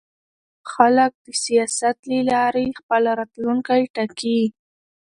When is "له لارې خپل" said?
2.11-3.03